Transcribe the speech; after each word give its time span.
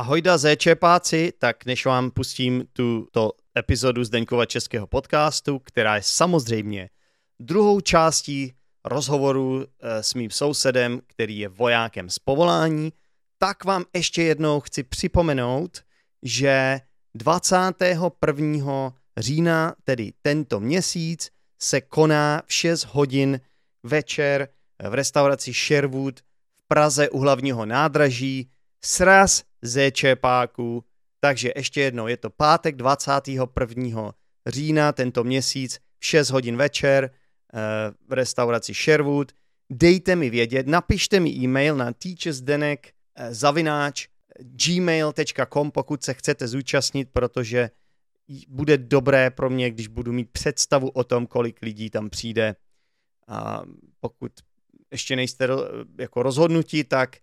Ahojda 0.00 0.38
zéčepáci, 0.38 1.32
tak 1.38 1.64
než 1.64 1.86
vám 1.86 2.10
pustím 2.10 2.64
tuto 2.72 3.32
epizodu 3.58 4.04
Zdeňkova 4.04 4.46
českého 4.46 4.86
podcastu, 4.86 5.58
která 5.58 5.96
je 5.96 6.02
samozřejmě 6.02 6.90
druhou 7.40 7.80
částí 7.80 8.52
rozhovoru 8.84 9.64
eh, 9.64 10.02
s 10.02 10.14
mým 10.14 10.30
sousedem, 10.30 11.00
který 11.06 11.38
je 11.38 11.48
vojákem 11.48 12.10
z 12.10 12.18
povolání, 12.18 12.92
tak 13.38 13.64
vám 13.64 13.84
ještě 13.94 14.22
jednou 14.22 14.60
chci 14.60 14.82
připomenout, 14.82 15.82
že 16.22 16.80
21. 17.14 18.92
října, 19.16 19.74
tedy 19.84 20.12
tento 20.22 20.60
měsíc, 20.60 21.30
se 21.58 21.80
koná 21.80 22.42
v 22.46 22.52
6 22.52 22.84
hodin 22.84 23.40
večer 23.82 24.48
v 24.88 24.94
restauraci 24.94 25.52
Sherwood 25.52 26.20
v 26.20 26.68
Praze 26.68 27.08
u 27.08 27.18
hlavního 27.18 27.66
nádraží 27.66 28.50
sraz 28.84 29.42
zéčepáků. 29.62 30.84
Takže 31.20 31.52
ještě 31.56 31.80
jednou, 31.80 32.06
je 32.06 32.16
to 32.16 32.30
pátek 32.30 32.76
21. 32.76 34.12
října 34.46 34.92
tento 34.92 35.24
měsíc 35.24 35.78
v 35.98 36.06
6 36.06 36.30
hodin 36.30 36.56
večer 36.56 37.10
eh, 37.10 37.58
v 38.08 38.12
restauraci 38.12 38.74
Sherwood. 38.74 39.32
Dejte 39.70 40.16
mi 40.16 40.30
vědět, 40.30 40.66
napište 40.66 41.20
mi 41.20 41.30
e-mail 41.30 41.76
na 41.76 41.92
teachersdenek 41.92 42.92
eh, 43.14 43.34
zavináč 43.34 44.08
gmail.com, 44.38 45.70
pokud 45.70 46.04
se 46.04 46.14
chcete 46.14 46.48
zúčastnit, 46.48 47.08
protože 47.12 47.70
bude 48.48 48.78
dobré 48.78 49.30
pro 49.30 49.50
mě, 49.50 49.70
když 49.70 49.88
budu 49.88 50.12
mít 50.12 50.30
představu 50.30 50.88
o 50.88 51.04
tom, 51.04 51.26
kolik 51.26 51.62
lidí 51.62 51.90
tam 51.90 52.10
přijde. 52.10 52.56
A 53.28 53.62
pokud 54.00 54.32
ještě 54.90 55.16
nejste 55.16 55.48
jako 55.98 56.22
rozhodnutí, 56.22 56.84
tak 56.84 57.16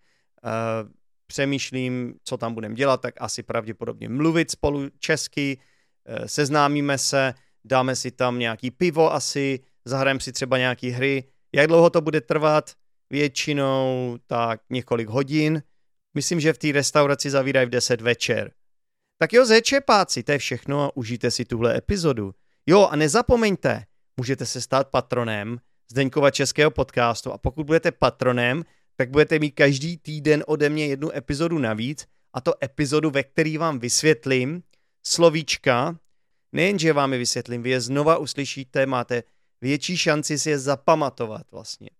uh, 0.44 0.90
přemýšlím, 1.28 2.14
co 2.24 2.36
tam 2.36 2.54
budeme 2.54 2.74
dělat, 2.74 3.00
tak 3.00 3.14
asi 3.18 3.42
pravděpodobně 3.42 4.08
mluvit 4.08 4.50
spolu 4.50 4.88
česky, 4.98 5.58
uh, 5.58 6.26
seznámíme 6.26 6.98
se, 6.98 7.34
dáme 7.64 7.96
si 7.96 8.10
tam 8.10 8.38
nějaký 8.38 8.70
pivo 8.70 9.12
asi, 9.12 9.60
zahrajeme 9.84 10.20
si 10.20 10.32
třeba 10.32 10.58
nějaký 10.58 10.90
hry. 10.90 11.24
Jak 11.54 11.66
dlouho 11.66 11.90
to 11.90 12.00
bude 12.00 12.20
trvat? 12.20 12.70
Většinou 13.10 14.16
tak 14.26 14.60
několik 14.70 15.08
hodin. 15.08 15.62
Myslím, 16.14 16.40
že 16.40 16.52
v 16.52 16.58
té 16.58 16.72
restauraci 16.72 17.30
zavírají 17.30 17.66
v 17.66 17.70
10 17.70 18.00
večer. 18.00 18.52
Tak 19.18 19.32
jo, 19.32 19.46
zečepáci, 19.46 20.22
to 20.22 20.32
je 20.32 20.38
všechno 20.38 20.84
a 20.84 20.96
užijte 20.96 21.30
si 21.30 21.44
tuhle 21.44 21.76
epizodu. 21.76 22.34
Jo, 22.66 22.88
a 22.90 22.96
nezapomeňte, 22.96 23.84
můžete 24.16 24.46
se 24.46 24.60
stát 24.60 24.88
patronem 24.88 25.58
Zdeňkova 25.90 26.30
českého 26.30 26.70
podcastu 26.70 27.32
a 27.32 27.38
pokud 27.38 27.66
budete 27.66 27.92
patronem, 27.92 28.64
tak 29.00 29.10
budete 29.10 29.38
mít 29.38 29.50
každý 29.50 29.96
týden 29.96 30.44
ode 30.46 30.68
mě 30.68 30.86
jednu 30.86 31.16
epizodu 31.16 31.58
navíc 31.58 32.06
a 32.32 32.40
to 32.40 32.64
epizodu, 32.64 33.10
ve 33.10 33.22
který 33.22 33.58
vám 33.58 33.78
vysvětlím 33.78 34.62
slovíčka, 35.06 35.98
nejenže 36.52 36.92
vám 36.92 37.12
je 37.12 37.18
vysvětlím, 37.18 37.62
vy 37.62 37.70
je 37.70 37.80
znova 37.80 38.18
uslyšíte, 38.18 38.86
máte 38.86 39.22
větší 39.60 39.96
šanci 39.96 40.38
si 40.38 40.50
je 40.50 40.58
zapamatovat 40.58 41.42
vlastně. 41.52 41.90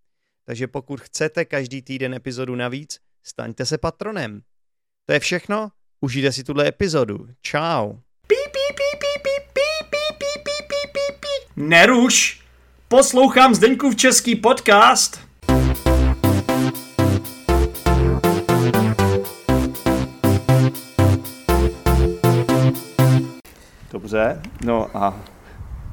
Takže 0.45 0.67
pokud 0.67 1.01
chcete 1.01 1.45
každý 1.45 1.83
týden 1.83 2.15
epizodu 2.15 2.55
navíc, 2.55 2.99
staňte 3.23 3.67
se 3.67 3.79
patronem. 3.79 4.43
To 5.07 5.13
je 5.13 5.21
všechno, 5.21 5.69
užijte 6.01 6.33
si 6.33 6.45
tuhle 6.45 6.69
epizodu. 6.69 7.29
Čau. 7.41 7.95
Neruš! 11.57 12.45
Poslouchám 12.89 13.55
Zdeňkův 13.55 13.97
český 13.97 14.37
podcast. 14.37 15.28
Dobře, 23.93 24.41
no 24.65 24.97
a 24.97 25.17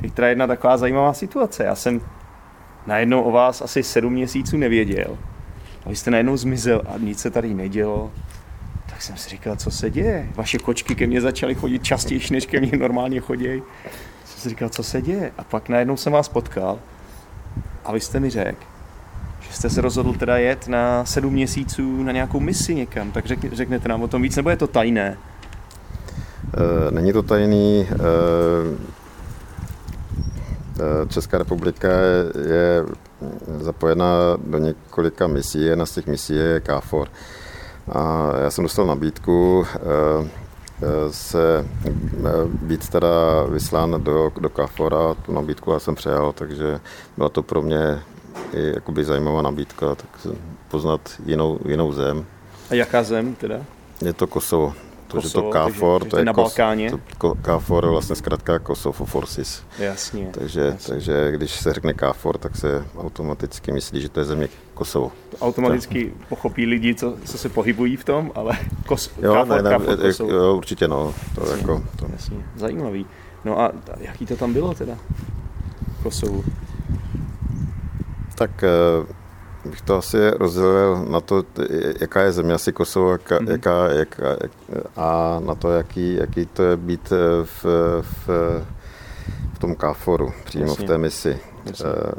teď 0.01 0.13
teda 0.13 0.27
jedna 0.27 0.47
taková 0.47 0.77
zajímavá 0.77 1.13
situace. 1.13 1.63
Já 1.63 1.75
jsem 1.75 2.01
najednou 2.87 3.21
o 3.21 3.31
vás 3.31 3.61
asi 3.61 3.83
sedm 3.83 4.13
měsíců 4.13 4.57
nevěděl. 4.57 5.17
A 5.85 5.89
vy 5.89 5.95
jste 5.95 6.11
najednou 6.11 6.37
zmizel 6.37 6.81
a 6.87 6.97
nic 6.97 7.19
se 7.19 7.29
tady 7.29 7.53
nedělo. 7.53 8.11
Tak 8.89 9.01
jsem 9.01 9.17
si 9.17 9.29
říkal, 9.29 9.55
co 9.55 9.71
se 9.71 9.89
děje. 9.89 10.29
Vaše 10.35 10.57
kočky 10.57 10.95
ke 10.95 11.07
mně 11.07 11.21
začaly 11.21 11.55
chodit 11.55 11.83
častěji, 11.83 12.21
než 12.31 12.45
ke 12.45 12.59
mně 12.59 12.77
normálně 12.77 13.19
chodí. 13.19 13.61
Jsem 14.25 14.41
si 14.41 14.49
říkal, 14.49 14.69
co 14.69 14.83
se 14.83 15.01
děje. 15.01 15.31
A 15.37 15.43
pak 15.43 15.69
najednou 15.69 15.97
jsem 15.97 16.13
vás 16.13 16.29
potkal 16.29 16.79
a 17.85 17.91
vy 17.91 17.99
jste 17.99 18.19
mi 18.19 18.29
řekl, 18.29 18.65
že 19.39 19.53
jste 19.53 19.69
se 19.69 19.81
rozhodl 19.81 20.13
teda 20.13 20.37
jet 20.37 20.67
na 20.67 21.05
sedm 21.05 21.33
měsíců 21.33 22.03
na 22.03 22.11
nějakou 22.11 22.39
misi 22.39 22.75
někam. 22.75 23.11
Tak 23.11 23.25
řek, 23.25 23.53
řeknete 23.53 23.89
nám 23.89 24.01
o 24.03 24.07
tom 24.07 24.21
víc, 24.21 24.35
nebo 24.35 24.49
je 24.49 24.57
to 24.57 24.67
tajné? 24.67 25.17
Eh, 26.53 26.91
není 26.91 27.13
to 27.13 27.23
tajný. 27.23 27.87
Eh, 27.91 27.95
eh, 30.79 31.07
Česká 31.07 31.37
republika 31.37 31.87
je 32.47 32.85
zapojena 33.59 34.37
do 34.45 34.57
několika 34.57 35.27
misí. 35.27 35.61
Jedna 35.61 35.85
z 35.85 35.91
těch 35.91 36.07
misí 36.07 36.35
je 36.35 36.59
KFOR. 36.59 37.07
A 37.91 38.31
já 38.43 38.51
jsem 38.51 38.63
dostal 38.63 38.85
nabídku 38.85 39.65
se 41.11 41.65
být 42.61 42.89
teda 42.89 43.43
vyslán 43.49 44.03
do, 44.03 44.31
do 44.39 44.49
KFOR 44.49 44.93
a 44.93 45.13
tu 45.13 45.33
nabídku 45.33 45.71
já 45.71 45.79
jsem 45.79 45.95
přejal, 45.95 46.33
takže 46.33 46.79
byla 47.17 47.29
to 47.29 47.43
pro 47.43 47.61
mě 47.61 47.99
i 48.53 48.71
jakoby 48.75 49.05
zajímavá 49.05 49.41
nabídka, 49.41 49.95
tak 49.95 50.27
poznat 50.69 51.01
jinou, 51.25 51.59
jinou 51.67 51.93
zem. 51.93 52.25
A 52.69 52.75
jaká 52.75 53.03
zem 53.03 53.35
teda? 53.35 53.61
Je 54.01 54.13
to 54.13 54.27
Kosovo. 54.27 54.73
Protože 55.07 55.29
to 55.29 55.51
KFOR, 55.51 56.05
to 56.05 56.17
je 56.17 56.25
na 56.25 56.33
Balkáně. 56.33 56.91
To 57.17 57.35
KFOR 57.35 57.85
je 57.85 57.91
vlastně 57.91 58.15
zkrátka 58.15 58.59
Kosovo 58.59 59.05
Forces. 59.05 59.63
Jasně. 59.79 60.29
Takže, 60.31 60.61
jasně. 60.61 60.93
takže 60.93 61.31
když 61.31 61.51
se 61.51 61.73
řekne 61.73 61.93
KFOR, 61.93 62.37
tak 62.37 62.55
se 62.55 62.85
automaticky 62.97 63.71
myslí, 63.71 64.01
že 64.01 64.09
to 64.09 64.19
je 64.19 64.25
země 64.25 64.47
Kosovo. 64.73 65.11
To 65.29 65.37
automaticky 65.37 66.05
tak. 66.05 66.27
pochopí 66.27 66.65
lidi, 66.65 66.95
co, 66.95 67.17
co 67.25 67.37
se 67.37 67.49
pohybují 67.49 67.95
v 67.95 68.03
tom, 68.03 68.31
ale 68.35 68.57
Kos, 68.85 69.11
jo, 69.21 69.33
KFOR, 69.33 69.63
ne, 69.63 69.69
ne, 69.69 69.77
KFOR, 69.77 69.97
Kosovo. 69.97 70.31
Jo, 70.31 70.55
určitě 70.55 70.87
no. 70.87 71.13
To 71.35 71.41
jasně, 71.41 71.57
jako, 71.57 71.83
to... 71.95 72.05
jasně. 72.13 72.37
Zajímavý. 72.55 73.05
No 73.45 73.59
a 73.59 73.71
jaký 73.97 74.25
to 74.25 74.35
tam 74.35 74.53
bylo 74.53 74.73
teda? 74.73 74.97
Kosovu? 76.03 76.43
Tak 78.35 78.63
eh, 78.63 79.13
bych 79.65 79.81
to 79.81 79.97
asi 79.97 80.29
rozdělil 80.29 81.05
na 81.09 81.21
to, 81.21 81.43
jaká 82.01 82.21
je 82.21 82.31
země 82.31 82.53
asi 82.53 82.73
Kosovo 82.73 83.11
jaká, 83.11 83.39
mm-hmm. 83.39 83.51
jaká, 83.51 83.87
jaká, 83.93 84.37
a 84.97 85.39
na 85.45 85.55
to, 85.55 85.71
jaký, 85.71 86.15
jaký 86.15 86.45
to 86.45 86.63
je 86.63 86.77
být 86.77 87.11
eh, 87.11 87.45
v, 87.45 87.65
v, 88.01 88.27
v 89.53 89.59
tom 89.59 89.75
KFORu, 89.75 90.33
přímo 90.45 90.65
Jasně. 90.65 90.85
v 90.85 90.87
té 90.87 90.97
misi. 90.97 91.39
Jasně. 91.65 91.85
Eh, 91.85 92.11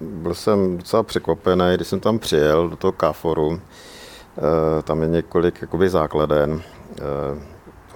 byl 0.00 0.34
jsem 0.34 0.76
docela 0.76 1.02
překvapený, 1.02 1.64
když 1.74 1.88
jsem 1.88 2.00
tam 2.00 2.18
přijel 2.18 2.68
do 2.68 2.76
toho 2.76 2.92
KFORu. 2.92 3.60
Eh, 4.38 4.82
tam 4.82 5.02
je 5.02 5.08
několik 5.08 5.62
jakoby 5.62 5.88
základen 5.88 6.62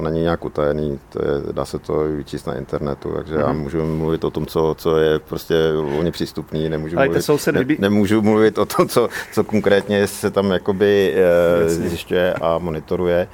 to 0.02 0.10
není 0.10 0.22
nějak 0.22 0.44
utajený, 0.44 0.98
to 1.08 1.18
je, 1.18 1.52
dá 1.52 1.64
se 1.64 1.78
to 1.78 2.04
vyčíst 2.16 2.46
na 2.46 2.54
internetu, 2.54 3.12
takže 3.16 3.34
mm-hmm. 3.34 3.40
já 3.40 3.52
mhm. 3.52 3.60
můžu 3.60 3.86
mluvit 3.86 4.24
o 4.24 4.30
tom, 4.30 4.46
co, 4.46 4.74
co 4.78 4.98
je 4.98 5.18
prostě 5.18 5.54
volně 5.72 6.10
přístupný, 6.10 6.68
nemůžu, 6.68 6.96
mluvit, 6.96 7.48
ne, 7.52 7.64
nemůžu 7.78 8.22
mluvit 8.22 8.58
o 8.58 8.66
tom, 8.66 8.88
co, 8.88 9.08
co 9.32 9.44
konkrétně 9.44 10.06
se 10.06 10.30
tam 10.30 10.50
jakoby 10.50 11.14
e, 11.64 11.70
zjišťuje 11.70 12.34
a 12.34 12.58
monitoruje. 12.58 13.28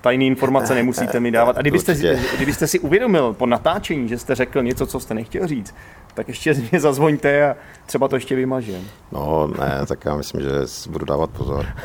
tajné 0.00 0.24
informace 0.24 0.74
nemusíte 0.74 1.20
mi 1.20 1.30
dávat. 1.30 1.58
A 1.58 1.60
kdybyste, 1.60 1.94
kdybyste 2.36 2.66
si 2.66 2.78
uvědomil 2.78 3.32
po 3.32 3.46
natáčení, 3.46 4.08
že 4.08 4.18
jste 4.18 4.34
řekl 4.34 4.62
něco, 4.62 4.86
co 4.86 5.00
jste 5.00 5.14
nechtěl 5.14 5.46
říct, 5.46 5.74
tak 6.14 6.28
ještě 6.28 6.54
mě 6.70 6.80
zazvoňte 6.80 7.50
a 7.50 7.56
třeba 7.86 8.08
to 8.08 8.16
ještě 8.16 8.34
vymažím. 8.34 8.88
No 9.12 9.46
ne, 9.46 9.86
tak 9.86 10.04
já 10.04 10.16
myslím, 10.16 10.40
že 10.40 10.50
budu 10.90 11.06
dávat 11.06 11.30
pozor. 11.30 11.66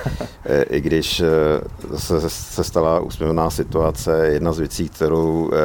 E, 0.47 0.63
I 0.63 0.81
když 0.81 1.19
e, 1.19 1.25
se, 1.97 2.29
se 2.29 2.63
stala 2.63 2.99
úsměvná 2.99 3.49
situace, 3.49 4.27
jedna 4.27 4.53
z 4.53 4.59
věcí, 4.59 4.89
kterou 4.89 5.51
e, 5.53 5.57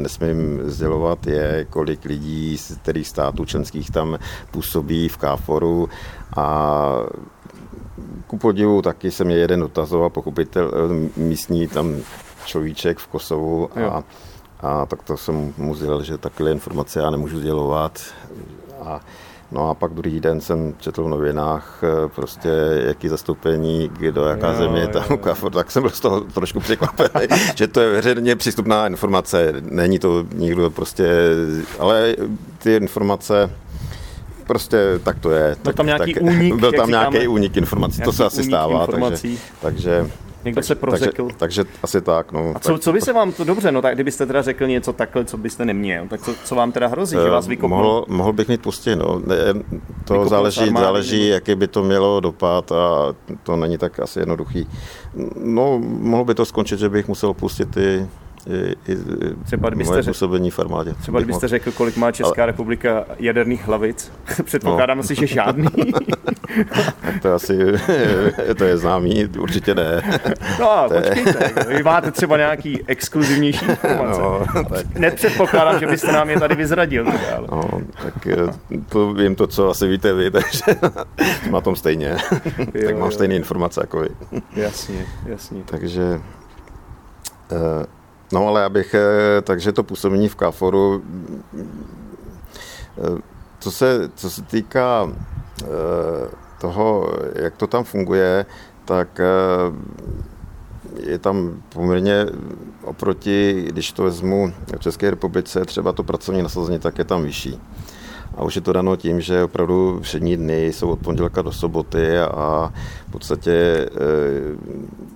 nesmím 0.00 0.62
sdělovat, 0.64 1.26
je, 1.26 1.66
kolik 1.70 2.04
lidí 2.04 2.58
z 2.58 2.76
kterých 2.76 3.08
států 3.08 3.44
členských 3.44 3.90
tam 3.90 4.18
působí 4.50 5.08
v 5.08 5.16
KFORu 5.16 5.88
a 6.36 6.98
ku 8.26 8.38
podivu 8.38 8.82
taky 8.82 9.10
se 9.10 9.24
mě 9.24 9.36
jeden 9.36 9.60
dotazoval, 9.60 10.10
pochopitel 10.10 10.72
místní 11.16 11.68
tam 11.68 11.96
človíček 12.46 12.98
v 12.98 13.06
Kosovu 13.06 13.78
a 13.78 14.02
a 14.64 14.86
tak 14.86 15.02
to 15.02 15.16
jsem 15.16 15.54
mu 15.56 15.74
sdělil, 15.74 16.02
že 16.02 16.18
takové 16.18 16.50
informace 16.50 17.00
já 17.00 17.10
nemůžu 17.10 17.38
sdělovat. 17.40 18.00
A, 18.84 19.00
no 19.52 19.70
a 19.70 19.74
pak 19.74 19.92
druhý 19.92 20.20
den 20.20 20.40
jsem 20.40 20.74
četl 20.78 21.04
v 21.04 21.08
novinách 21.08 21.82
eh, 21.82 22.08
prostě, 22.14 22.48
jaký 22.86 23.08
zastoupení, 23.08 23.90
kdo, 23.98 24.24
jaká 24.24 24.52
jo, 24.52 24.58
země 24.58 24.80
je 24.80 24.88
tam, 24.88 25.04
jo. 25.10 25.50
tak 25.50 25.70
jsem 25.70 25.82
byl 25.82 25.90
z 25.90 26.00
toho 26.00 26.20
trošku 26.20 26.60
překvapený, 26.60 27.26
že 27.54 27.66
to 27.66 27.80
je 27.80 27.90
veřejně 27.90 28.36
přístupná 28.36 28.86
informace. 28.86 29.52
Není 29.60 29.98
to 29.98 30.24
nikdo 30.34 30.70
prostě, 30.70 31.08
ale 31.78 32.16
ty 32.58 32.76
informace 32.76 33.50
prostě 34.46 35.00
tak 35.02 35.18
to 35.18 35.30
je. 35.30 35.56
Tam 35.74 35.86
nějaký 35.86 36.14
tak, 36.14 36.22
únik? 36.22 36.54
Byl 36.60 36.72
tam 36.72 36.90
nějaký 36.90 37.28
únik 37.28 37.56
informací, 37.56 38.02
to 38.02 38.12
se 38.12 38.24
asi 38.24 38.44
stává. 38.44 38.86
Takže, 38.86 39.28
takže 39.60 40.10
Někdo 40.44 40.62
se 40.62 40.74
prořekl. 40.74 41.28
Takže, 41.36 41.64
takže 41.64 41.64
asi 41.82 42.00
tak, 42.00 42.32
no. 42.32 42.52
A 42.56 42.58
co, 42.58 42.78
co 42.78 42.92
by 42.92 43.00
se 43.00 43.12
vám 43.12 43.32
to 43.32 43.44
dobře, 43.44 43.72
no 43.72 43.82
tak 43.82 43.94
kdybyste 43.94 44.26
teda 44.26 44.42
řekl 44.42 44.66
něco 44.66 44.92
takhle, 44.92 45.24
co 45.24 45.36
byste 45.36 45.64
neměl, 45.64 46.08
tak 46.08 46.20
co, 46.22 46.34
co 46.44 46.54
vám 46.54 46.72
teda 46.72 46.86
hrozí, 46.86 47.16
že 47.16 47.30
vás 47.30 47.46
vykopnou? 47.48 47.76
Mohl, 47.76 48.04
mohl 48.08 48.32
bych 48.32 48.48
mít 48.48 48.62
pustě, 48.62 48.96
no. 48.96 49.20
Ne, 49.26 49.36
to 50.04 50.14
Vykopnou 50.14 50.28
záleží, 50.28 50.60
armády, 50.60 50.84
záleží, 50.84 51.20
nebo... 51.20 51.34
jaký 51.34 51.54
by 51.54 51.68
to 51.68 51.82
mělo 51.82 52.20
dopad 52.20 52.72
a 52.72 53.14
to 53.42 53.56
není 53.56 53.78
tak 53.78 54.00
asi 54.00 54.18
jednoduchý. 54.18 54.68
No, 55.36 55.78
mohlo 55.84 56.24
by 56.24 56.34
to 56.34 56.44
skončit, 56.44 56.78
že 56.78 56.88
bych 56.88 57.08
musel 57.08 57.34
pustit 57.34 57.70
ty 57.70 58.06
třeba 59.44 59.68
kdybyste 59.68 59.92
moje 59.92 60.02
působení 60.02 60.50
v 60.50 60.58
armádě. 60.58 60.94
Třeba 60.94 61.18
kdybyste 61.18 61.48
řekl, 61.48 61.72
kolik 61.72 61.96
má 61.96 62.12
Česká 62.12 62.42
Ale... 62.42 62.46
republika 62.46 63.04
jaderných 63.18 63.66
hlavic, 63.66 64.12
předpokládám 64.44 64.96
no. 64.96 65.00
asi, 65.00 65.14
že 65.14 65.26
žádný. 65.26 65.68
to 67.22 67.34
asi, 67.34 67.58
to 68.56 68.64
je 68.64 68.76
známý, 68.76 69.24
určitě 69.24 69.74
ne. 69.74 70.02
No, 70.60 70.86
to 70.88 70.94
počkejte, 70.94 71.52
je... 71.68 71.76
vy 71.76 71.82
máte 71.82 72.10
třeba 72.10 72.36
nějaký 72.36 72.80
exkluzivnější 72.86 73.66
informace. 73.66 74.20
No, 74.20 74.64
tak. 74.68 74.94
Nepředpokládám, 74.94 75.80
že 75.80 75.86
byste 75.86 76.12
nám 76.12 76.30
je 76.30 76.40
tady 76.40 76.54
vyzradil. 76.54 77.08
Ale... 77.08 77.46
No, 77.50 77.80
tak 78.02 78.26
eh, 78.26 78.36
to 78.88 79.12
vím 79.12 79.34
to, 79.34 79.46
co 79.46 79.70
asi 79.70 79.88
víte 79.88 80.12
vy, 80.12 80.30
takže 80.30 80.62
na 81.50 81.60
tom 81.60 81.76
stejně. 81.76 82.16
Jo, 82.74 82.86
tak 82.86 82.94
mám 82.94 83.04
jo. 83.04 83.10
stejné 83.10 83.34
informace 83.34 83.80
jako 83.80 84.00
vy. 84.00 84.08
Jasně, 84.56 85.06
jasně. 85.26 85.62
Takže 85.66 86.20
uh, 87.52 87.84
No 88.34 88.48
ale 88.48 88.64
abych, 88.64 88.94
eh, 88.94 89.42
takže 89.42 89.72
to 89.72 89.82
působení 89.82 90.28
v 90.28 90.36
KFORu, 90.36 91.02
eh, 92.98 93.22
co 93.58 93.70
se, 93.70 94.10
co 94.14 94.30
se 94.30 94.42
týká 94.42 95.12
eh, 95.62 95.66
toho, 96.60 97.12
jak 97.34 97.56
to 97.56 97.66
tam 97.66 97.84
funguje, 97.84 98.46
tak 98.84 99.20
je 101.00 101.18
tam 101.18 101.62
poměrně 101.68 102.26
oproti, 102.82 103.64
když 103.68 103.92
to 103.92 104.02
vezmu 104.02 104.52
v 104.76 104.80
České 104.80 105.10
republice, 105.10 105.64
třeba 105.64 105.92
to 105.92 106.02
pracovní 106.02 106.42
nasazení, 106.42 106.78
tak 106.78 106.98
je 106.98 107.04
tam 107.04 107.22
vyšší. 107.22 107.60
A 108.36 108.42
už 108.42 108.56
je 108.56 108.62
to 108.62 108.72
dano 108.72 108.96
tím, 108.96 109.20
že 109.20 109.44
opravdu 109.44 110.00
všední 110.02 110.36
dny 110.36 110.66
jsou 110.66 110.90
od 110.90 110.98
pondělka 110.98 111.42
do 111.42 111.52
soboty 111.52 112.18
a 112.18 112.72
v 113.08 113.10
podstatě 113.10 113.52
e, 113.52 113.88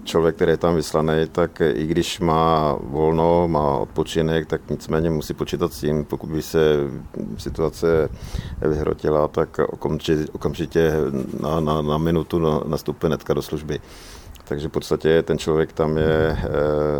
člověk, 0.04 0.34
který 0.36 0.50
je 0.50 0.56
tam 0.56 0.74
vyslaný, 0.74 1.14
tak 1.32 1.62
i 1.74 1.86
když 1.86 2.20
má 2.20 2.76
volno, 2.80 3.48
má 3.48 3.78
odpočinek, 3.78 4.46
tak 4.46 4.60
nicméně 4.70 5.10
musí 5.10 5.34
počítat 5.34 5.72
s 5.72 5.80
tím, 5.80 6.04
pokud 6.04 6.30
by 6.30 6.42
se 6.42 6.76
situace 7.38 8.08
vyhrotila, 8.60 9.28
tak 9.28 9.60
okamžitě, 9.68 10.26
okamžitě 10.32 10.92
na, 11.40 11.60
na, 11.60 11.82
na 11.82 11.98
minutu 11.98 12.62
nastupuje 12.66 13.10
netka 13.10 13.34
do 13.34 13.42
služby. 13.42 13.80
Takže 14.44 14.68
v 14.68 14.70
podstatě 14.70 15.22
ten 15.22 15.38
člověk 15.38 15.72
tam 15.72 15.96
je 15.96 16.36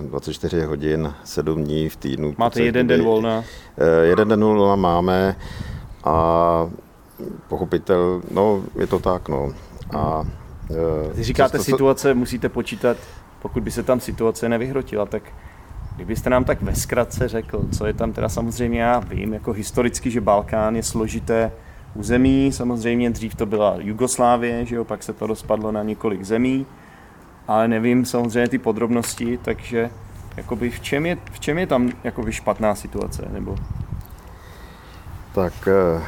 24 0.09 0.63
hodin, 0.63 1.13
7 1.25 1.65
dní 1.65 1.89
v 1.89 1.97
týdnu. 1.97 2.35
Máte 2.39 2.63
jeden 2.63 2.87
den 2.87 3.05
volna? 3.05 3.45
E, 3.79 4.07
jeden 4.07 4.29
den 4.29 4.45
volna 4.45 4.77
máme. 4.77 5.37
A 6.09 6.71
pochopitel, 7.49 8.23
no 8.31 8.63
je 8.79 8.87
to 8.87 8.99
tak, 8.99 9.29
no. 9.29 9.53
A, 9.97 10.25
Když 11.15 11.27
říkáte 11.27 11.59
to, 11.59 11.65
situace, 11.65 12.15
musíte 12.15 12.49
počítat, 12.49 12.97
pokud 13.43 13.63
by 13.63 13.71
se 13.71 13.83
tam 13.83 14.01
situace 14.01 14.49
nevyhrotila, 14.49 15.07
tak 15.07 15.23
kdybyste 15.97 16.31
nám 16.31 16.45
tak 16.45 16.63
ve 16.63 16.75
zkratce 16.75 17.29
řekl, 17.29 17.65
co 17.79 17.87
je 17.87 17.93
tam 17.93 18.13
teda 18.13 18.29
samozřejmě, 18.29 18.81
já 18.81 18.99
vím, 18.99 19.33
jako 19.35 19.53
historicky, 19.53 20.11
že 20.11 20.21
Balkán 20.21 20.77
je 20.77 20.83
složité 20.83 21.53
území, 21.95 22.53
samozřejmě 22.53 23.11
dřív 23.11 23.35
to 23.35 23.47
byla 23.47 23.75
Jugoslávie, 23.79 24.67
že 24.67 24.77
jo, 24.77 24.85
pak 24.85 25.03
se 25.03 25.13
to 25.13 25.27
rozpadlo 25.27 25.73
na 25.73 25.83
několik 25.83 26.25
zemí, 26.25 26.67
ale 27.49 27.69
nevím 27.69 28.05
samozřejmě 28.05 28.49
ty 28.49 28.59
podrobnosti, 28.59 29.39
takže 29.43 29.91
jakoby 30.37 30.71
v 30.71 30.81
čem 30.81 31.07
je, 31.07 31.19
v 31.33 31.41
čem 31.41 31.59
je 31.59 31.67
tam 31.67 31.93
jakoby 32.05 32.33
špatná 32.33 32.75
situace, 32.75 33.29
nebo 33.33 33.57
tak 35.39 35.55
eh, 35.69 36.03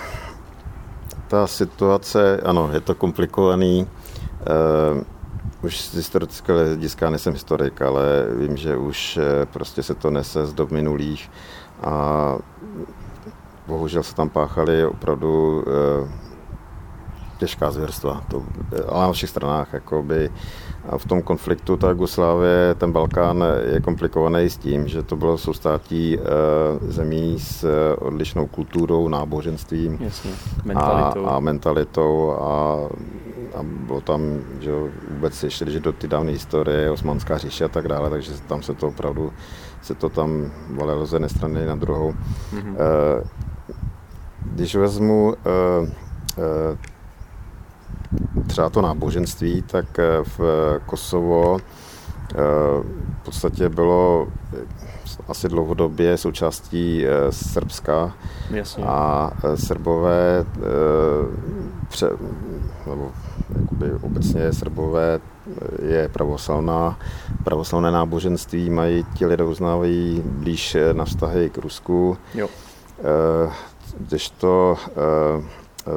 ta 1.28 1.46
situace, 1.46 2.40
ano, 2.42 2.70
je 2.74 2.80
to 2.82 2.98
komplikovaný. 2.98 3.86
Eh, 3.86 5.04
už 5.62 5.80
z 5.80 5.94
historického 5.94 6.58
hlediska 6.58 7.10
nejsem 7.10 7.32
historik, 7.32 7.82
ale 7.82 8.26
vím, 8.34 8.56
že 8.56 8.76
už 8.76 8.98
eh, 9.22 9.46
prostě 9.46 9.82
se 9.82 9.94
to 9.94 10.10
nese 10.10 10.46
z 10.46 10.52
dob 10.52 10.70
minulých 10.70 11.30
a 11.82 11.94
bohužel 13.66 14.02
se 14.02 14.14
tam 14.14 14.28
páchaly 14.28 14.84
opravdu 14.84 15.64
těžká 17.40 17.70
zvěrstva, 17.70 18.22
to, 18.28 18.42
ale 18.88 19.06
na 19.06 19.12
všech 19.12 19.30
stranách. 19.30 19.72
Jakoby, 19.72 20.30
a 20.88 20.98
v 20.98 21.04
tom 21.04 21.22
konfliktu 21.22 21.76
ta 21.76 21.90
Jugoslávie, 21.90 22.74
ten 22.74 22.92
Balkán 22.92 23.44
je 23.72 23.80
komplikovaný 23.80 24.50
s 24.50 24.56
tím, 24.56 24.88
že 24.88 25.02
to 25.02 25.16
bylo 25.16 25.38
soustátí 25.38 26.18
e, 26.18 26.20
zemí 26.92 27.40
s 27.40 27.64
odlišnou 27.98 28.46
kulturou, 28.46 29.08
náboženstvím 29.08 29.98
Jasně, 30.00 30.30
mentalitou. 30.64 31.26
A, 31.26 31.36
a 31.36 31.40
mentalitou 31.40 32.30
a, 32.30 32.52
a 33.54 33.60
bylo 33.62 34.00
tam 34.00 34.20
že 34.60 34.72
vůbec 35.10 35.42
ještě, 35.42 35.64
do 35.64 35.92
ty 35.92 36.08
dávné 36.08 36.32
historie, 36.32 36.90
Osmanská 36.90 37.38
říše 37.38 37.64
a 37.64 37.68
tak 37.68 37.88
dále, 37.88 38.10
takže 38.10 38.32
tam 38.48 38.62
se 38.62 38.74
to 38.74 38.88
opravdu 38.88 39.32
se 39.82 39.94
to 39.94 40.08
tam 40.08 40.52
valilo 40.70 41.06
z 41.06 41.12
jedné 41.12 41.28
strany 41.28 41.66
na 41.66 41.74
druhou. 41.74 42.12
Mm-hmm. 42.52 42.76
Když 44.42 44.74
vezmu 44.74 45.34
třeba 48.46 48.70
to 48.70 48.82
náboženství, 48.82 49.62
tak 49.62 49.98
eh, 49.98 50.04
v 50.38 50.40
Kosovo 50.86 51.58
eh, 51.58 52.36
v 53.20 53.24
podstatě 53.24 53.68
bylo 53.68 54.28
asi 55.28 55.48
dlouhodobě 55.48 56.16
součástí 56.16 57.06
eh, 57.06 57.32
Srbska 57.32 58.14
Jasně. 58.50 58.84
a 58.84 59.30
Srbové, 59.54 60.44
pře, 61.88 62.10
nebo 62.86 63.12
jakoby 63.60 63.92
obecně 63.92 64.52
Srbové 64.52 65.20
je 65.82 66.08
pravoslavná, 66.08 66.98
pravoslavné 67.44 67.90
náboženství, 67.90 68.70
mají 68.70 69.04
ti 69.14 69.26
lidé 69.26 69.44
uznávají 69.44 70.22
blíž 70.24 70.76
na 70.92 71.04
vztahy 71.04 71.50
k 71.50 71.58
Rusku. 71.58 72.16
Jo. 72.34 72.48
Když 73.98 74.30
to 74.30 74.76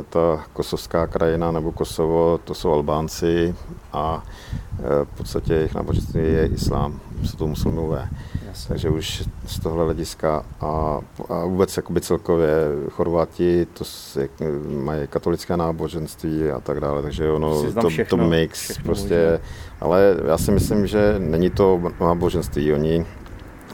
ta 0.09 0.43
kosovská 0.53 1.07
krajina 1.07 1.51
nebo 1.51 1.71
Kosovo, 1.71 2.39
to 2.43 2.53
jsou 2.53 2.71
Albánci 2.71 3.55
a 3.93 4.23
e, 4.79 5.05
v 5.05 5.17
podstatě 5.17 5.53
jejich 5.53 5.75
náboženství 5.75 6.21
je 6.21 6.45
islám, 6.45 6.99
jsou 7.23 7.37
to 7.37 7.47
muslimové. 7.47 8.09
Jasně. 8.47 8.67
Takže 8.67 8.89
už 8.89 9.23
z 9.45 9.59
tohle 9.59 9.83
hlediska 9.83 10.45
a, 10.61 10.99
a 11.29 11.45
vůbec 11.45 11.77
jakoby 11.77 12.01
celkově 12.01 12.49
Chorváti 12.89 13.65
to 13.65 13.83
je, 14.19 14.29
mají 14.83 15.07
katolické 15.07 15.57
náboženství 15.57 16.49
a 16.49 16.59
tak 16.59 16.79
dále, 16.79 17.01
takže 17.01 17.31
ono 17.31 17.71
to, 17.81 17.89
všechno, 17.89 18.17
to 18.17 18.23
mix 18.23 18.59
všechno 18.59 18.83
prostě, 18.83 19.31
možná. 19.31 19.45
ale 19.81 20.15
já 20.27 20.37
si 20.37 20.51
myslím, 20.51 20.87
že 20.87 21.15
není 21.19 21.49
to 21.49 21.81
náboženství, 21.99 22.73
oni, 22.73 23.05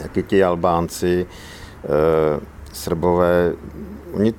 jak 0.01 0.17
i 0.17 0.23
ti 0.23 0.43
Albánci, 0.43 1.27
e, 1.83 2.39
Srbové, 2.73 3.53
oni 4.13 4.33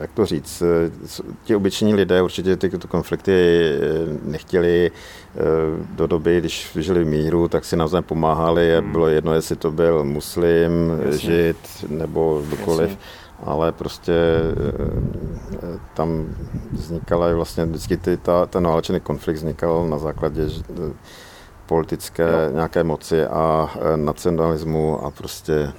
jak 0.00 0.12
to 0.12 0.26
říct, 0.26 0.62
eh, 0.62 0.90
ti 1.44 1.56
obyčejní 1.56 1.94
lidé 1.94 2.22
určitě 2.22 2.56
tyto 2.56 2.88
konflikty 2.88 3.32
eh, 3.32 3.78
nechtěli 4.22 4.90
eh, 4.90 5.40
do 5.94 6.06
doby, 6.06 6.40
když 6.40 6.76
žili 6.80 7.04
v 7.04 7.06
míru, 7.06 7.48
tak 7.48 7.64
si 7.64 7.76
navzájem 7.76 8.04
pomáhali 8.04 8.76
a 8.76 8.80
hmm. 8.80 8.92
bylo 8.92 9.08
jedno, 9.08 9.34
jestli 9.34 9.56
to 9.56 9.70
byl 9.70 10.04
muslim, 10.04 11.00
Jasně. 11.06 11.18
žid 11.18 11.56
nebo 11.88 12.42
kdokoliv. 12.46 12.90
Jasně. 12.90 13.04
Ale 13.44 13.72
prostě 13.72 14.12
tam 15.94 16.26
vznikala 16.72 17.34
vlastně 17.34 17.64
vždycky 17.64 17.96
ty, 17.96 18.16
ta, 18.16 18.46
ten 18.46 18.66
válečný 18.66 19.00
konflikt 19.00 19.36
vznikal 19.36 19.88
na 19.88 19.98
základě 19.98 20.48
politické 21.66 22.22
jo. 22.22 22.54
nějaké 22.54 22.84
moci 22.84 23.24
a 23.24 23.70
nacionalismu 23.96 25.04
a 25.04 25.10
prostě 25.10 25.72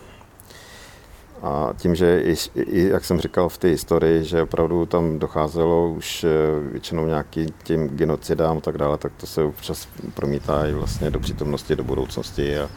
a 1.42 1.74
tím, 1.78 1.96
že 1.96 2.22
i, 2.22 2.36
i, 2.56 2.88
jak 2.90 3.06
jsem 3.06 3.20
říkal 3.20 3.50
v 3.50 3.58
té 3.58 3.68
historii, 3.68 4.24
že 4.24 4.42
opravdu 4.42 4.86
tam 4.86 5.20
docházelo 5.20 5.90
už 5.90 6.24
eh, 6.24 6.30
většinou 6.72 7.06
nějakým 7.06 7.50
tím 7.64 7.88
genocidám 7.88 8.58
a 8.58 8.62
tak 8.62 8.78
dále, 8.78 8.98
tak 8.98 9.12
to 9.18 9.28
se 9.28 9.44
občas 9.44 9.88
promítá 10.14 10.68
i 10.68 10.74
vlastně 10.74 11.12
do 11.12 11.20
přítomnosti, 11.20 11.76
do 11.76 11.84
budoucnosti 11.84 12.60
a, 12.60 12.70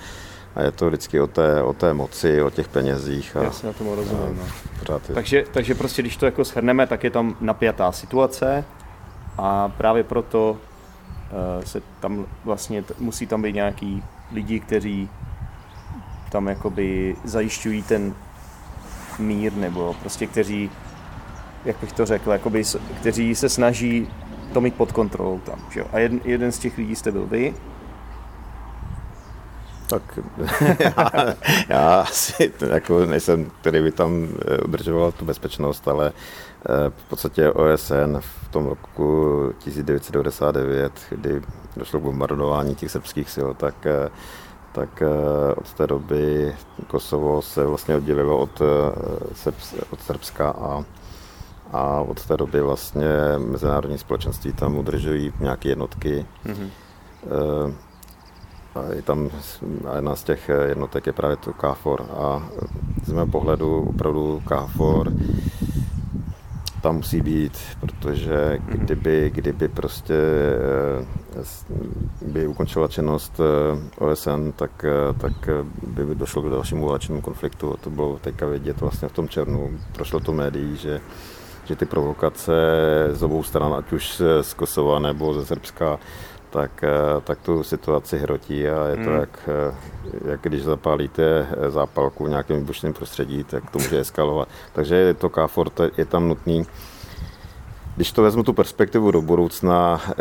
a 0.55 0.63
je 0.63 0.71
to 0.71 0.87
vždycky 0.87 1.21
o 1.21 1.27
té, 1.27 1.63
o 1.63 1.73
té 1.73 1.95
moci, 1.95 2.43
o 2.43 2.51
těch 2.51 2.69
penězích. 2.69 3.37
A, 3.37 3.43
Já 3.43 3.51
si 3.51 3.67
na 3.67 3.73
tomu 3.73 3.95
rozumím. 3.95 4.41
No. 4.89 4.99
Takže, 5.15 5.45
takže 5.53 5.75
prostě, 5.75 6.03
když 6.03 6.17
to 6.17 6.27
jako 6.27 6.45
shrneme, 6.45 6.87
tak 6.87 7.05
je 7.05 7.11
tam 7.11 7.37
napjatá 7.41 7.93
situace 7.93 8.65
a 9.39 9.69
právě 9.69 10.05
proto 10.05 10.51
uh, 10.51 11.65
se 11.65 11.83
tam 12.01 12.27
vlastně, 12.45 12.85
musí 12.99 13.27
tam 13.27 13.43
být 13.43 13.55
nějaký 13.55 14.03
lidi, 14.33 14.61
kteří 14.61 15.09
tam 16.31 16.47
jakoby 16.47 17.17
zajišťují 17.25 17.83
ten 17.83 18.15
mír, 19.21 19.53
nebo 19.53 19.97
prostě 20.01 20.27
kteří, 20.27 20.71
jak 21.65 21.77
bych 21.81 21.93
to 21.93 22.07
řekl, 22.07 22.31
jakoby, 22.31 22.63
kteří 23.01 23.35
se 23.35 23.49
snaží 23.49 24.09
to 24.53 24.61
mít 24.61 24.75
pod 24.75 24.93
kontrolou 24.93 25.39
tam. 25.39 25.59
Že? 25.71 25.85
A 25.93 25.99
jeden, 25.99 26.21
jeden 26.25 26.53
z 26.53 26.59
těch 26.59 26.79
lidí 26.79 26.97
jste 26.97 27.13
byl 27.13 27.27
vy 27.27 27.55
Tak 29.87 30.19
já, 30.79 31.35
já 31.69 32.01
asi 32.01 32.53
jako 32.71 33.07
nejsem, 33.07 33.51
který 33.61 33.83
by 33.83 33.93
tam 33.93 34.29
udržoval 34.65 35.13
tu 35.13 35.25
bezpečnost, 35.25 35.89
ale 35.89 36.13
v 36.89 37.05
podstatě 37.09 37.53
OSN 37.53 38.17
v 38.21 38.49
tom 38.51 38.67
roku 38.67 39.53
1999, 39.59 40.93
kdy 41.11 41.43
došlo 41.77 42.01
k 42.01 42.03
bombardování 42.03 42.75
těch 42.75 42.91
srbských 42.91 43.31
sil, 43.35 43.49
tak 43.55 43.87
tak 44.73 45.03
od 45.57 45.73
té 45.73 45.87
doby 45.87 46.57
Kosovo 46.87 47.43
se 47.43 47.67
vlastně 47.67 47.97
oddělilo 47.97 48.39
od, 48.39 48.63
od 49.91 50.01
Srbska 50.01 50.51
a 50.51 50.85
a 51.73 52.01
od 52.01 52.27
té 52.27 52.37
doby 52.37 52.61
vlastně 52.61 53.09
mezinárodní 53.39 53.99
společenství 53.99 54.53
tam 54.53 54.79
udržují 54.79 55.33
nějaké 55.41 55.69
jednotky. 55.69 56.27
Mm-hmm. 56.47 56.71
A 58.75 58.83
je 58.95 59.03
tam 59.03 59.31
a 59.89 59.95
jedna 59.95 60.17
z 60.17 60.25
těch 60.25 60.51
jednotek 60.69 61.07
je 61.07 61.13
právě 61.13 61.37
to 61.37 61.53
KFOR 61.53 62.03
a 62.03 62.49
z 63.05 63.13
mého 63.13 63.27
pohledu 63.27 63.83
opravdu 63.89 64.43
KFOR 64.45 65.13
tam 66.83 66.97
musí 66.97 67.21
být, 67.21 67.59
protože 67.81 68.59
mhm. 68.61 68.79
kdyby, 68.79 69.31
kdyby 69.35 69.69
prostě 69.69 70.15
eh, 71.37 71.45
by 72.27 72.47
ukončila 72.47 72.89
činnost 72.89 73.41
eh, 73.41 74.05
OSN, 74.05 74.51
tak, 74.57 74.85
tak 75.21 75.49
by 75.87 76.15
došlo 76.15 76.43
k 76.43 76.51
dalšímu 76.51 76.87
válečnému 76.87 77.21
konfliktu. 77.21 77.73
A 77.75 77.77
to 77.77 77.91
bylo 77.91 78.19
teďka 78.19 78.47
vidět 78.47 78.81
vlastně 78.81 79.09
v 79.09 79.13
tom 79.13 79.29
černu. 79.29 79.71
Prošlo 79.93 80.21
to 80.21 80.33
médií, 80.33 80.77
že 80.77 81.01
že 81.71 81.77
ty 81.77 81.87
provokace 81.87 82.53
z 83.13 83.23
obou 83.23 83.43
stran, 83.43 83.75
ať 83.75 83.93
už 83.93 84.23
z 84.41 84.55
Kosova 84.55 84.99
nebo 84.99 85.35
ze 85.35 85.47
Srbska, 85.47 85.99
tak, 86.51 86.85
eh, 86.85 87.21
tak 87.25 87.39
tu 87.41 87.63
situaci 87.63 88.19
hrotí 88.19 88.69
a 88.69 88.87
je 88.87 88.97
to 88.97 89.11
hmm. 89.11 89.21
jak, 89.21 89.49
eh, 89.49 89.75
jak 90.31 90.41
když 90.43 90.63
zapálíte 90.63 91.47
zápalku 91.69 92.25
v 92.25 92.29
nějakém 92.29 92.59
výbušném 92.59 92.93
prostředí, 92.93 93.45
tak 93.45 93.71
to 93.71 93.79
může 93.79 94.01
eskalovat. 94.01 94.49
Takže 94.73 94.95
je 94.95 95.15
to 95.15 95.29
KFOR, 95.29 95.71
je 95.97 96.05
tam 96.05 96.29
nutný. 96.29 96.67
Když 97.97 98.13
to 98.13 98.23
vezmu 98.23 98.43
tu 98.43 98.53
perspektivu 98.53 99.11
do 99.11 99.23
budoucna, 99.23 100.01
eh, 100.11 100.15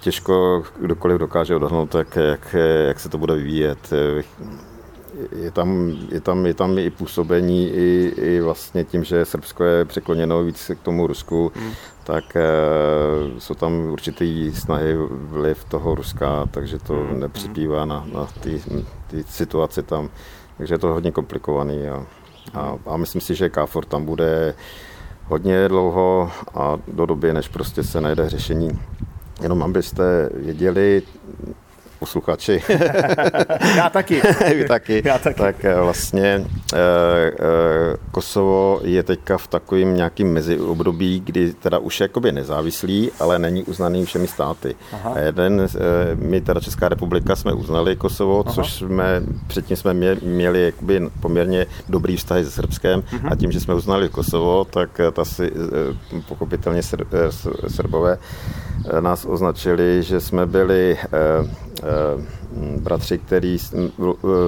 těžko 0.00 0.62
kdokoliv 0.80 1.18
dokáže 1.18 1.56
odhadnout, 1.56 1.94
jak, 1.94 2.16
jak, 2.16 2.56
jak 2.86 3.00
se 3.00 3.08
to 3.08 3.18
bude 3.18 3.34
vyvíjet 3.34 3.92
je 5.32 5.50
tam, 5.50 5.96
je 6.10 6.20
tam, 6.20 6.46
je 6.46 6.54
tam 6.54 6.78
i 6.78 6.90
působení, 6.90 7.68
i, 7.68 8.12
i 8.16 8.40
vlastně 8.40 8.84
tím, 8.84 9.04
že 9.04 9.24
Srbsko 9.24 9.64
je 9.64 9.84
překloněno 9.84 10.44
víc 10.44 10.70
k 10.74 10.82
tomu 10.82 11.06
Rusku, 11.06 11.52
hmm. 11.54 11.72
tak 12.04 12.36
e, 12.36 12.42
jsou 13.38 13.54
tam 13.54 13.72
určitý 13.72 14.52
snahy 14.54 14.96
vliv 15.10 15.64
toho 15.64 15.94
Ruska, 15.94 16.46
takže 16.50 16.78
to 16.78 16.94
hmm. 16.94 17.20
nepřipívá 17.20 17.84
na, 17.84 18.06
na 18.12 18.26
ty, 18.40 18.62
ty 19.06 19.24
situace 19.28 19.82
tam. 19.82 20.10
Takže 20.56 20.74
je 20.74 20.78
to 20.78 20.86
hodně 20.86 21.12
komplikovaný 21.12 21.88
a, 21.88 22.06
a, 22.54 22.78
a 22.86 22.96
myslím 22.96 23.20
si, 23.20 23.34
že 23.34 23.48
KFOR 23.48 23.84
tam 23.84 24.04
bude 24.04 24.54
hodně 25.24 25.68
dlouho 25.68 26.30
a 26.54 26.78
do 26.88 27.06
doby, 27.06 27.32
než 27.32 27.48
prostě 27.48 27.82
se 27.82 28.00
najde 28.00 28.28
řešení. 28.28 28.78
Jenom 29.42 29.62
abyste 29.62 30.30
věděli, 30.34 31.02
posluchači. 31.98 32.62
Já 33.76 33.90
taky. 33.90 34.22
Vy 34.54 34.64
taky. 34.68 35.02
Já 35.04 35.18
taky. 35.18 35.38
Tak 35.38 35.64
eh, 35.64 35.80
vlastně 35.80 36.44
Kosovo 38.10 38.80
je 38.82 39.02
teďka 39.02 39.38
v 39.38 39.46
takovým 39.46 39.96
nějakým 39.96 40.32
meziobdobí, 40.32 41.20
kdy 41.24 41.52
teda 41.52 41.78
už 41.78 42.00
je 42.00 42.04
jakoby 42.04 42.32
nezávislý, 42.32 43.10
ale 43.20 43.38
není 43.38 43.64
uznaný 43.64 44.04
všemi 44.04 44.28
státy. 44.28 44.74
Aha. 44.92 45.12
A 45.14 45.18
jeden, 45.18 45.66
my 46.14 46.40
teda 46.40 46.60
Česká 46.60 46.88
republika 46.88 47.36
jsme 47.36 47.52
uznali 47.52 47.96
Kosovo, 47.96 48.42
Aha. 48.46 48.54
což 48.54 48.72
jsme, 48.72 49.22
předtím 49.46 49.76
jsme 49.76 49.94
měli 50.22 50.64
jakoby 50.64 51.10
poměrně 51.20 51.66
dobrý 51.88 52.16
vztahy 52.16 52.44
se 52.44 52.50
Srbskem. 52.50 53.04
Mhm. 53.12 53.28
a 53.32 53.36
tím, 53.36 53.52
že 53.52 53.60
jsme 53.60 53.74
uznali 53.74 54.08
Kosovo, 54.08 54.64
tak 54.64 55.00
ta 55.12 55.24
si 55.24 55.52
pochopitelně 56.28 56.82
Srbové 57.68 58.18
nás 59.00 59.24
označili, 59.24 60.02
že 60.02 60.20
jsme 60.20 60.46
byli 60.46 60.98
bratři, 62.80 63.18
kteří 63.18 63.58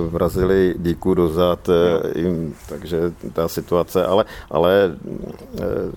vrazili 0.08 0.74
díku 0.78 1.14
dozad, 1.14 1.70
jim, 2.16 2.54
takže 2.68 3.12
ta 3.32 3.48
situace, 3.48 4.06
ale, 4.06 4.24
ale 4.50 4.96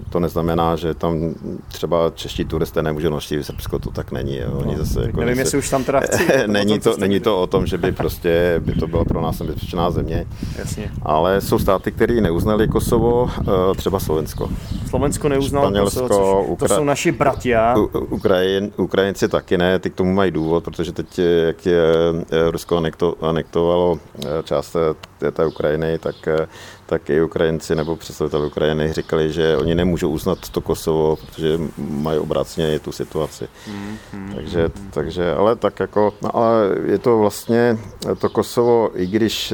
to 0.10 0.20
neznamená, 0.20 0.76
že 0.76 0.94
tam 0.94 1.34
třeba 1.68 2.12
čeští 2.16 2.46
turisté 2.46 2.84
nemůžou 2.84 3.10
navštívit 3.10 3.44
Srbsko, 3.44 3.80
to 3.80 3.92
tak 3.92 4.12
není. 4.12 4.38
Jo. 4.38 4.52
Oni 4.52 4.76
no, 4.78 4.86
zase, 4.86 5.06
jako 5.06 5.20
nevím, 5.20 5.40
jestli 5.40 5.58
už 5.58 5.70
tam 5.70 5.84
teda 5.84 6.00
chci. 6.00 6.28
není, 6.48 6.80
to, 6.80 6.98
není 6.98 7.20
to 7.20 7.42
o 7.42 7.48
tom, 7.48 7.66
že 7.66 7.78
by 7.78 7.92
prostě 7.92 8.62
by 8.66 8.72
to 8.72 8.88
byla 8.88 9.06
pro 9.06 9.22
nás 9.22 9.42
bezpečná 9.42 9.92
země, 9.92 10.26
Jasně. 10.58 10.92
ale 11.02 11.42
jsou 11.42 11.60
státy, 11.60 11.92
které 11.92 12.22
neuznali 12.22 12.68
Kosovo, 12.68 13.30
třeba 13.76 14.00
Slovensko. 14.00 14.50
Slovensko 14.90 15.30
neuznalo 15.30 15.68
Španělsko, 15.68 16.08
Kosovo, 16.08 16.44
Ukra- 16.44 16.68
to 16.68 16.76
jsou 16.76 16.84
naši 16.84 17.12
bratia. 17.12 17.76
Ukrajin, 18.10 18.72
Ukrajinci 18.78 19.28
taky 19.28 19.58
ne, 19.58 19.80
ty 19.80 19.90
k 19.90 19.96
tomu 19.96 20.14
mají 20.14 20.32
důvod, 20.32 20.64
protože 20.64 20.92
teď, 20.92 21.20
jak 21.20 21.66
je 21.66 21.94
Eh, 22.12 22.52
Rusko 22.52 22.84
anektovalo 23.22 24.00
eh, 24.00 24.28
část 24.44 24.76
té, 25.18 25.32
té 25.32 25.46
Ukrajiny, 25.46 26.00
tak, 26.00 26.28
eh, 26.28 26.48
tak 26.86 27.10
i 27.10 27.22
Ukrajinci 27.22 27.76
nebo 27.76 27.96
představitelé 27.96 28.48
Ukrajiny 28.48 28.94
říkali, 28.94 29.34
že 29.34 29.58
oni 29.58 29.76
nemůžou 29.76 30.10
uznat 30.10 30.50
to 30.50 30.62
Kosovo, 30.62 31.16
protože 31.16 31.60
mají 31.78 32.20
obráceně 32.20 32.80
tu 32.80 32.92
situaci. 32.92 33.48
Mm, 33.68 33.98
mm, 34.14 34.36
takže, 34.36 34.70
takže, 34.92 35.34
ale 35.34 35.56
tak 35.56 35.80
jako, 35.80 36.14
no 36.22 36.36
ale 36.36 36.76
je 36.86 36.98
to 36.98 37.18
vlastně 37.18 37.78
to 38.20 38.30
Kosovo, 38.30 38.90
i 38.96 39.06
když 39.06 39.54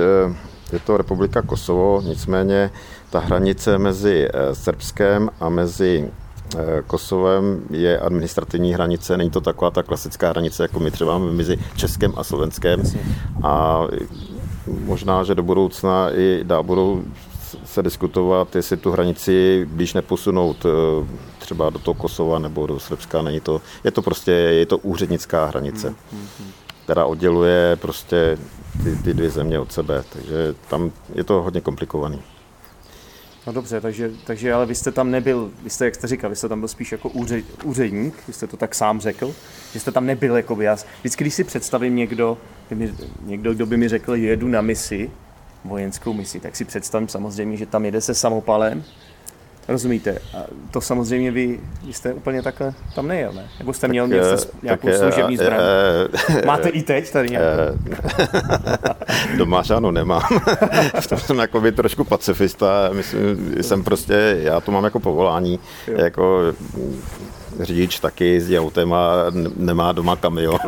je 0.71 0.79
to 0.85 0.97
republika 0.97 1.41
Kosovo, 1.41 2.01
nicméně 2.05 2.71
ta 3.09 3.19
hranice 3.19 3.77
mezi 3.77 4.29
Srbskem 4.53 5.29
a 5.39 5.49
mezi 5.49 6.09
Kosovem 6.87 7.61
je 7.69 7.99
administrativní 7.99 8.73
hranice, 8.73 9.17
není 9.17 9.29
to 9.29 9.41
taková 9.41 9.71
ta 9.71 9.83
klasická 9.83 10.29
hranice, 10.29 10.63
jako 10.63 10.79
my 10.79 10.91
třeba 10.91 11.17
máme 11.17 11.31
mezi 11.31 11.57
Českem 11.75 12.13
a 12.17 12.23
Slovenskem. 12.23 12.83
A 13.43 13.83
možná, 14.67 15.23
že 15.23 15.35
do 15.35 15.43
budoucna 15.43 16.09
i 16.11 16.39
dá 16.43 16.63
budou 16.63 17.03
se 17.65 17.83
diskutovat, 17.83 18.55
jestli 18.55 18.77
tu 18.77 18.91
hranici 18.91 19.67
blíž 19.71 19.93
neposunout 19.93 20.65
eh, 20.65 21.05
třeba 21.39 21.69
do 21.69 21.79
toho 21.79 21.95
Kosova 21.95 22.39
nebo 22.39 22.67
do 22.67 22.79
Srbska. 22.79 23.21
Není 23.21 23.39
to, 23.39 23.61
je 23.83 23.91
to 23.91 24.01
prostě 24.01 24.31
je 24.31 24.65
to 24.65 24.77
úřednická 24.77 25.45
hranice, 25.45 25.87
hmm, 25.87 25.97
hmm, 26.11 26.27
hmm. 26.39 26.51
která 26.83 27.05
odděluje 27.05 27.77
prostě 27.81 28.37
ty, 28.83 28.95
ty 28.95 29.13
dvě 29.13 29.29
země 29.29 29.59
od 29.59 29.71
sebe. 29.71 30.03
Takže 30.13 30.55
tam 30.69 30.91
je 31.15 31.23
to 31.23 31.41
hodně 31.41 31.61
komplikovaný. 31.61 32.21
No 33.47 33.53
dobře, 33.53 33.81
takže, 33.81 34.11
takže 34.25 34.53
ale 34.53 34.65
vy 34.65 34.75
jste 34.75 34.91
tam 34.91 35.11
nebyl, 35.11 35.51
vy 35.63 35.69
jste, 35.69 35.85
jak 35.85 35.95
jste 35.95 36.07
říkal, 36.07 36.29
vy 36.29 36.35
jste 36.35 36.49
tam 36.49 36.59
byl 36.59 36.67
spíš 36.67 36.91
jako 36.91 37.09
úřed, 37.09 37.45
úředník, 37.63 38.13
vy 38.27 38.33
jste 38.33 38.47
to 38.47 38.57
tak 38.57 38.75
sám 38.75 38.99
řekl, 38.99 39.35
že 39.73 39.79
jste 39.79 39.91
tam 39.91 40.05
nebyl 40.05 40.35
jako 40.35 40.61
já. 40.61 40.77
Vždycky, 40.99 41.23
když 41.23 41.33
si 41.33 41.43
představím 41.43 41.95
někdo, 41.95 42.37
mi, 42.71 42.93
někdo, 43.21 43.53
kdo 43.53 43.65
by 43.65 43.77
mi 43.77 43.89
řekl, 43.89 44.15
jedu 44.15 44.47
na 44.47 44.61
misi, 44.61 45.11
vojenskou 45.65 46.13
misi, 46.13 46.39
tak 46.39 46.55
si 46.55 46.65
představím 46.65 47.07
samozřejmě, 47.07 47.57
že 47.57 47.65
tam 47.65 47.85
jede 47.85 48.01
se 48.01 48.13
samopalem 48.13 48.83
Rozumíte? 49.69 50.17
A 50.37 50.43
to 50.71 50.81
samozřejmě 50.81 51.31
vy, 51.31 51.59
vy 51.83 51.93
jste 51.93 52.13
úplně 52.13 52.41
takhle 52.41 52.73
tam 52.95 53.07
nejel, 53.07 53.33
ne? 53.33 53.49
Nebo 53.59 53.73
jste 53.73 53.87
měl 53.87 54.07
tak, 54.07 54.17
něco, 54.17 54.47
nějakou 54.63 54.87
tak, 54.87 54.97
služební 54.97 55.37
zbraň? 55.37 55.59
Je, 56.35 56.41
Máte 56.45 56.69
i 56.69 56.83
teď 56.83 57.11
tady 57.11 57.29
nějakou? 57.29 57.77
Doma 59.37 59.63
ano, 59.75 59.91
nemám. 59.91 60.21
v 60.99 61.07
tom 61.07 61.17
jsem 61.17 61.37
jako 61.37 61.61
by 61.61 61.71
trošku 61.71 62.03
pacifista. 62.03 62.89
Myslím, 62.93 63.55
jsem 63.61 63.83
prostě, 63.83 64.37
já 64.41 64.59
to 64.59 64.71
mám 64.71 64.83
jako 64.83 64.99
povolání, 64.99 65.59
jo. 65.87 65.97
jako 65.97 66.53
řidič 67.59 67.99
taky 67.99 68.25
jezdí 68.25 68.59
autem 68.59 68.93
a 68.93 69.13
nemá 69.55 69.91
doma 69.91 70.15
kamion. 70.15 70.59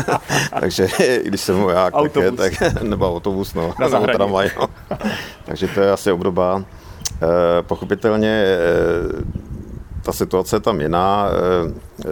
Takže 0.60 0.88
když 1.22 1.40
jsem 1.40 1.56
voják, 1.56 1.94
tak, 2.12 2.34
tak, 2.36 2.82
nebo 2.82 3.08
autobus, 3.08 3.54
no, 3.54 3.74
nebo 3.80 4.06
tramvaj, 4.06 4.50
no. 4.60 4.66
Takže 5.44 5.68
to 5.68 5.80
je 5.80 5.92
asi 5.92 6.12
obdoba. 6.12 6.64
Eh, 7.22 7.62
pochopitelně 7.62 8.44
eh, 8.44 9.24
ta 10.02 10.12
situace 10.12 10.56
je 10.56 10.60
tam 10.60 10.80
jiná. 10.80 11.28
Eh, 11.28 12.06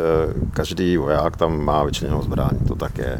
každý 0.52 0.97
voják 0.97 1.37
tam 1.37 1.64
má 1.64 1.85
vyčleněnou 1.85 2.23
zbraň, 2.23 2.59
to 2.68 2.75
tak 2.75 2.99
je. 2.99 3.18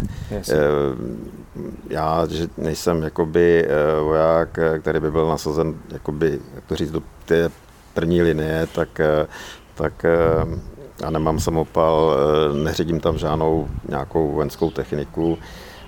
Já, 1.88 2.26
že 2.30 2.48
nejsem 2.58 3.02
jakoby 3.02 3.68
voják, 4.02 4.58
který 4.80 5.00
by 5.00 5.10
byl 5.10 5.28
nasazen, 5.28 5.74
jakoby, 5.90 6.38
jak 6.54 6.64
to 6.64 6.76
říct, 6.76 6.90
do 6.90 7.02
té 7.24 7.50
první 7.94 8.22
linie, 8.22 8.68
tak, 8.74 9.00
tak 9.74 10.06
já 11.02 11.10
nemám 11.10 11.40
samopal, 11.40 12.16
neředím 12.62 13.00
tam 13.00 13.18
žádnou 13.18 13.68
nějakou 13.88 14.32
vojenskou 14.32 14.70
techniku. 14.70 15.38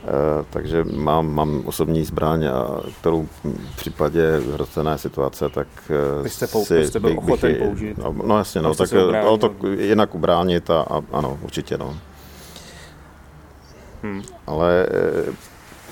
Eh, 0.07 0.45
takže 0.51 0.85
mám, 0.85 1.35
mám 1.35 1.63
osobní 1.65 2.05
zbraň, 2.05 2.47
a 2.47 2.81
kterou 3.01 3.29
v 3.45 3.77
případě 3.77 4.41
hrocené 4.53 4.99
situace, 4.99 5.49
tak 5.49 5.67
eh, 5.91 6.23
Vy 6.23 6.31
jste, 6.31 6.47
pou, 6.47 6.65
si, 6.65 6.87
jste 6.87 7.01
byl 7.01 7.11
bych, 7.11 7.19
ochoten 7.19 7.53
bych, 7.53 7.63
použít. 7.63 7.99
No, 7.99 8.15
no 8.27 8.39
jasně, 8.39 8.63
no, 8.63 8.75
tak 8.75 8.93
ale 8.93 9.39
to 9.39 9.55
jinak 9.79 10.15
ubránit 10.15 10.71
a, 10.71 10.81
a 10.81 11.03
ano, 11.13 11.39
určitě, 11.43 11.79
no. 11.79 11.97
Hmm. 14.03 14.23
Ale 14.47 14.87
eh, 14.91 15.33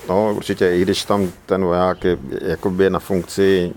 No 0.09 0.33
určitě, 0.35 0.75
i 0.75 0.81
když 0.81 1.05
tam 1.05 1.31
ten 1.45 1.63
voják 1.65 2.03
je 2.03 2.17
jakoby 2.41 2.89
na 2.89 2.99
funkci, 2.99 3.73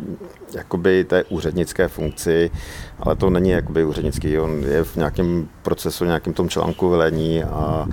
jakoby 0.55 1.05
té 1.05 1.25
úřednické 1.25 1.89
funkci, 1.89 2.51
ale 2.99 3.17
to 3.17 3.31
není 3.31 3.51
jakoby 3.51 3.85
úřednický, 3.85 4.39
on 4.39 4.65
je 4.65 4.85
v 4.85 4.97
nějakém 4.97 5.49
procesu, 5.63 6.05
nějakém 6.05 6.33
tom 6.33 6.49
článku 6.49 6.89
velení 6.89 7.45
a, 7.45 7.87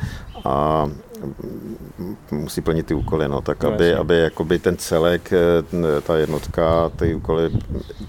a 0.45 0.89
musí 2.33 2.61
plnit 2.61 2.85
ty 2.85 2.93
úkoly, 2.93 3.27
no, 3.27 3.41
tak 3.41 3.63
no, 3.63 3.73
aby, 3.73 3.93
aby 3.93 4.17
jakoby 4.17 4.59
ten 4.59 4.77
celek, 4.77 5.33
eh, 5.33 6.01
ta 6.01 6.17
jednotka, 6.17 6.89
ty 6.89 7.15
úkoly 7.15 7.49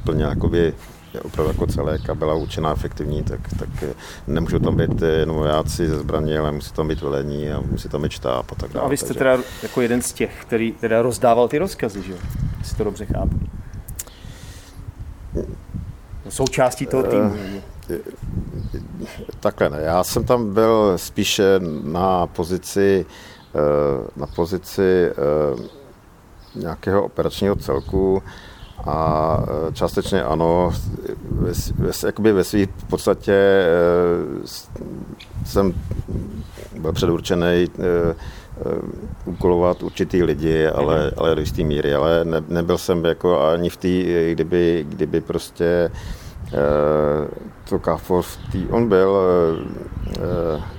plně 0.04 0.24
jakoby 0.24 0.74
opravdu 1.22 1.52
jako 1.52 1.66
celek 1.66 2.10
a 2.10 2.14
byla 2.14 2.34
účinná 2.34 2.72
efektivní, 2.72 3.22
tak, 3.22 3.40
tak 3.58 3.68
eh, 3.82 3.94
nemůžou 4.26 4.58
tam 4.58 4.76
být 4.76 5.02
jenom 5.02 5.36
vojáci 5.36 5.88
ze 5.88 5.98
zbraní, 5.98 6.38
ale 6.38 6.52
musí 6.52 6.72
tam 6.72 6.88
být 6.88 7.00
velení 7.00 7.50
a 7.50 7.60
musí 7.60 7.88
tam 7.88 8.02
být 8.02 8.12
štáb 8.12 8.52
a 8.52 8.54
tak 8.54 8.72
dále. 8.72 8.82
No 8.82 8.86
a 8.86 8.88
vy 8.88 8.96
jste 8.96 9.06
takže... 9.06 9.18
teda 9.18 9.38
jako 9.62 9.80
jeden 9.80 10.02
z 10.02 10.12
těch, 10.12 10.32
který 10.42 10.72
teda 10.72 11.02
rozdával 11.02 11.48
ty 11.48 11.58
rozkazy, 11.58 12.02
že 12.02 12.12
jo? 12.12 12.18
Jestli 12.58 12.76
to 12.76 12.84
dobře 12.84 13.06
chápu. 13.06 13.40
Součástí 16.28 16.86
toho 16.86 17.02
týmu. 17.02 17.34
Uh, 17.90 17.96
takhle 19.40 19.70
ne, 19.70 19.78
já 19.80 20.04
jsem 20.04 20.24
tam 20.24 20.54
byl 20.54 20.92
spíše 20.96 21.60
na 21.82 22.26
pozici 22.26 23.06
Eh, 23.06 23.33
na 24.16 24.26
pozici 24.26 24.82
eh, 24.82 25.14
nějakého 26.54 27.04
operačního 27.04 27.56
celku 27.56 28.23
a 28.87 29.38
eh, 29.42 29.73
částečně 29.73 30.25
ano, 30.25 30.73
ve, 31.30 31.52
ve, 31.78 31.90
jakoby 32.06 32.32
ve 32.32 32.44
své 32.44 32.66
podstatě 32.87 33.66
jsem 35.44 35.75
byl 36.80 36.92
předurčený 36.92 37.68
úkolovat 39.25 39.82
určitý 39.82 40.23
lidi, 40.23 40.66
ale, 40.66 41.11
ale 41.16 41.34
do 41.34 41.40
jisté 41.40 41.62
míry, 41.62 41.94
ale 41.94 42.25
ne, 42.25 42.42
nebyl 42.49 42.78
jsem 42.78 43.04
jako 43.04 43.49
ani 43.49 43.70
v 43.70 43.76
té, 43.76 44.32
kdyby, 44.32 44.87
kdyby 44.88 45.20
prostě 45.20 45.90
to 47.68 47.78
KFOR, 47.78 48.24
on 48.70 48.88
byl 48.88 49.16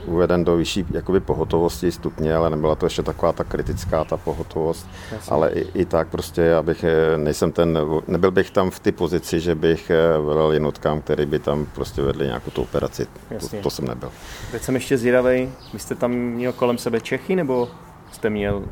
uh, 0.05 0.13
uveden 0.13 0.43
do 0.43 0.57
vyšší 0.57 0.85
jakoby 0.91 1.19
pohotovosti 1.19 1.91
stupně, 1.91 2.35
ale 2.35 2.49
nebyla 2.49 2.75
to 2.75 2.85
ještě 2.85 3.03
taková 3.03 3.33
ta 3.33 3.43
kritická 3.43 4.03
ta 4.03 4.17
pohotovost, 4.17 4.87
Jasně. 5.11 5.33
ale 5.33 5.49
i, 5.49 5.81
i, 5.81 5.85
tak 5.85 6.07
prostě, 6.07 6.53
abych 6.55 6.83
eh, 6.83 7.17
nejsem 7.17 7.51
ten, 7.51 7.79
nebyl 8.07 8.31
bych 8.31 8.51
tam 8.51 8.69
v 8.69 8.79
ty 8.79 8.91
pozici, 8.91 9.39
že 9.39 9.55
bych 9.55 9.91
velel 10.25 10.51
jednotkám, 10.51 11.01
který 11.01 11.25
by 11.25 11.39
tam 11.39 11.65
prostě 11.75 12.01
vedli 12.01 12.25
nějakou 12.25 12.51
tu 12.51 12.61
operaci. 12.61 13.07
To, 13.39 13.47
to, 13.63 13.69
jsem 13.69 13.87
nebyl. 13.87 14.11
Teď 14.51 14.61
jsem 14.61 14.75
ještě 14.75 14.97
zvědavý, 14.97 15.49
vy 15.73 15.79
jste 15.79 15.95
tam 15.95 16.11
měl 16.11 16.53
kolem 16.53 16.77
sebe 16.77 17.01
Čechy, 17.01 17.35
nebo 17.35 17.69
jste 18.11 18.29
měl 18.29 18.63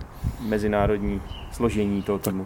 mezinárodní 0.41 1.21
složení 1.51 2.03
toho 2.03 2.19
týmu? 2.19 2.45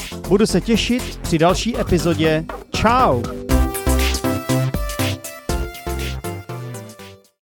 Budu 0.31 0.45
se 0.45 0.61
těšit 0.61 1.19
při 1.21 1.37
další 1.37 1.79
epizodě. 1.79 2.45
Ciao! 2.75 3.40